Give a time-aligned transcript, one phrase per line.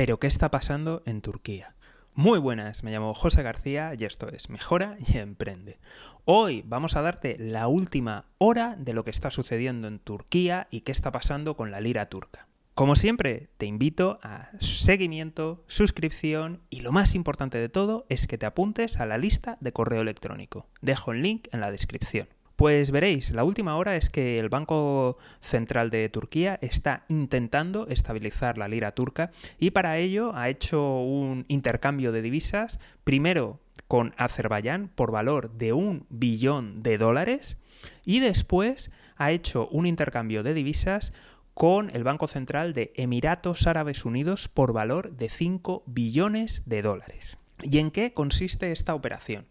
[0.00, 1.74] Pero ¿qué está pasando en Turquía?
[2.14, 5.78] Muy buenas, me llamo José García y esto es Mejora y Emprende.
[6.24, 10.80] Hoy vamos a darte la última hora de lo que está sucediendo en Turquía y
[10.80, 12.48] qué está pasando con la lira turca.
[12.74, 18.38] Como siempre, te invito a seguimiento, suscripción y lo más importante de todo es que
[18.38, 20.66] te apuntes a la lista de correo electrónico.
[20.80, 22.26] Dejo el link en la descripción.
[22.60, 28.58] Pues veréis, la última hora es que el Banco Central de Turquía está intentando estabilizar
[28.58, 34.88] la lira turca y para ello ha hecho un intercambio de divisas, primero con Azerbaiyán
[34.94, 37.56] por valor de un billón de dólares
[38.04, 41.14] y después ha hecho un intercambio de divisas
[41.54, 47.38] con el Banco Central de Emiratos Árabes Unidos por valor de 5 billones de dólares.
[47.62, 49.46] ¿Y en qué consiste esta operación?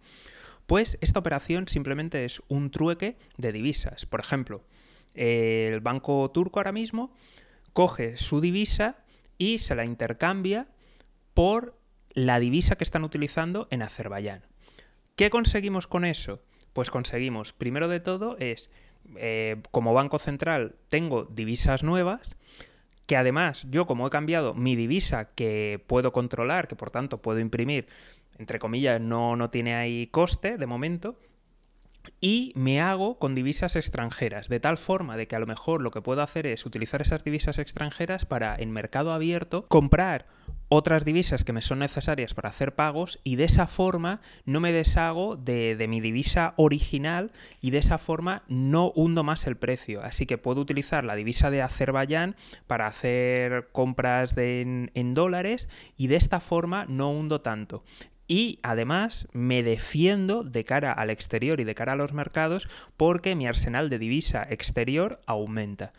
[0.70, 4.05] Pues esta operación simplemente es un trueque de divisas.
[4.05, 4.62] Por ejemplo,
[5.16, 7.12] el banco turco ahora mismo
[7.73, 8.98] coge su divisa
[9.40, 10.68] y se la intercambia
[11.34, 11.76] por
[12.12, 14.45] la divisa que están utilizando en Azerbaiyán.
[15.16, 16.44] ¿Qué conseguimos con eso?
[16.73, 18.70] Pues conseguimos, primero de todo, es,
[19.16, 22.38] eh, como Banco Central tengo divisas nuevas,
[23.08, 27.39] que además yo como he cambiado mi divisa que puedo controlar, que por tanto puedo
[27.39, 27.88] imprimir,
[28.40, 31.20] entre comillas, no, no tiene ahí coste de momento,
[32.22, 35.92] y me hago con divisas extranjeras, de tal forma de que a lo mejor lo
[35.92, 40.28] que puedo hacer es utilizar esas divisas extranjeras para en mercado abierto comprar
[40.72, 44.72] otras divisas que me son necesarias para hacer pagos y de esa forma no me
[44.72, 50.04] deshago de, mi divisa original y de esa forma no hundo más el precio.
[50.04, 52.36] Así que puedo utilizar la divisa de Azerbaiyán
[52.67, 57.84] para hacer compras en, en dólares y de esta forma no hundo tanto
[58.30, 63.36] y además me defiendo de cara al exterior y de cara a los mercados porque
[63.36, 65.91] mi arsenal de divisa exterior aumenta.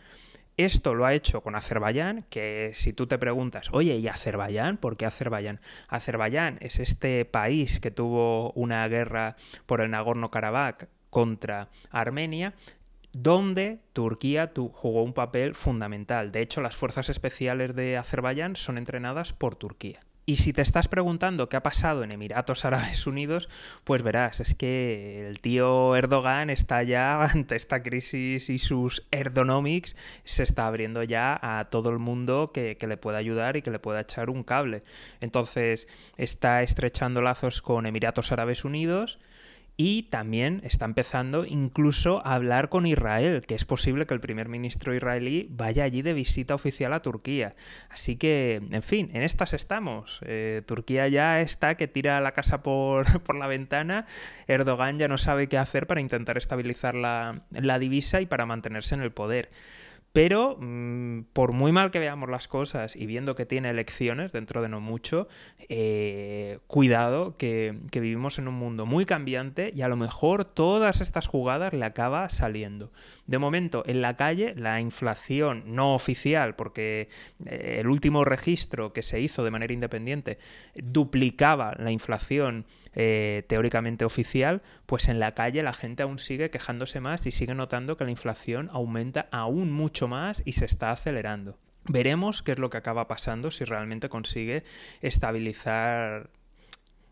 [0.57, 4.77] Esto lo ha hecho con Azerbaiyán, que si tú te preguntas, oye, ¿y Azerbaiyán?
[4.77, 5.61] ¿Por qué Azerbaiyán?
[5.89, 12.55] Azerbaiyán es este país que tuvo una guerra por el Nagorno-Karabaj contra Armenia,
[13.13, 16.31] donde Turquía jugó un papel fundamental.
[16.31, 20.01] De hecho, las fuerzas especiales de Azerbaiyán son entrenadas por Turquía.
[20.31, 23.49] Y si te estás preguntando qué ha pasado en Emiratos Árabes Unidos,
[23.83, 29.97] pues verás, es que el tío Erdogan está ya ante esta crisis y sus erdonomics
[30.23, 33.73] se está abriendo ya a todo el mundo que, que le pueda ayudar y que
[33.73, 34.85] le pueda echar un cable.
[35.21, 39.19] Entonces está estrechando lazos con Emiratos Árabes Unidos,
[39.77, 44.49] y también está empezando incluso a hablar con Israel, que es posible que el primer
[44.49, 47.53] ministro israelí vaya allí de visita oficial a Turquía.
[47.89, 50.21] Así que, en fin, en estas estamos.
[50.23, 54.07] Eh, Turquía ya está que tira la casa por, por, la ventana,
[54.47, 58.95] Erdogan ya no sabe qué hacer para intentar estabilizar la, la divisa y para mantenerse
[58.95, 59.51] en el poder.
[60.13, 64.61] Pero mm, por muy mal que veamos las cosas y viendo que tiene elecciones dentro
[64.61, 65.29] de no mucho,
[65.69, 71.29] eh, cuidado que, vivimos en un mundo muy cambiante y a lo mejor todas estas
[71.29, 72.91] jugadas le acaba saliendo.
[73.27, 77.09] De momento, en la calle, la inflación no oficial, porque
[77.47, 80.39] eh, el último registro que se hizo de manera independiente
[80.75, 87.01] duplicaba la inflación eh, teóricamente oficial, pues en la calle la gente aún sigue quejándose
[87.01, 91.59] más y sigue notando que la inflación aumenta aún mucho más y se está acelerando.
[91.85, 94.65] Veremos qué es lo que acaba pasando si realmente consigue
[95.01, 96.31] estabilizar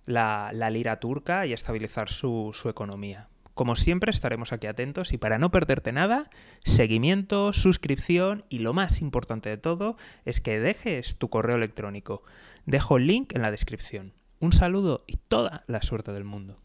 [0.04, 3.28] la, lira turca y estabilizar su, su economía.
[3.54, 6.30] Como siempre estaremos aquí atentos y para no perderte nada,
[6.64, 12.22] seguimiento, suscripción y lo más importante de todo es que dejes tu correo electrónico.
[12.66, 14.12] Dejo el link en la descripción.
[14.40, 16.56] Un saludo y toda la suerte del mundo.